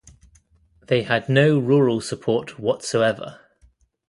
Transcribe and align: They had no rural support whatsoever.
They 0.87 1.03
had 1.03 1.29
no 1.29 1.59
rural 1.59 2.01
support 2.01 2.57
whatsoever. 2.57 3.39